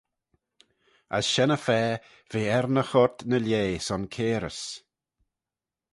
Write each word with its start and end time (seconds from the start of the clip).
As 1.17 1.25
shen-y-fa 1.33 1.81
ve 2.31 2.41
er 2.57 2.65
ny 2.73 2.83
choyrt 2.89 3.17
ny 3.29 3.37
lieh 3.45 3.77
son 3.87 4.03
cairys. 4.13 4.61